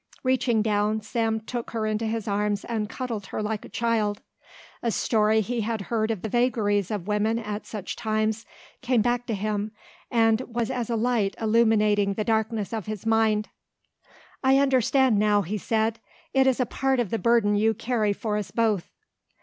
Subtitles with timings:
[0.23, 4.19] Reaching down, Sam took her into his arms and cuddled her like a child.
[4.81, 8.43] A story he had heard of the vagaries of women at such times
[8.81, 9.71] came back to him
[10.09, 13.49] and was as a light illuminating the darkness of his mind.
[14.43, 15.99] "I understand now," he said.
[16.33, 18.89] "It is a part of the burden you carry for us both."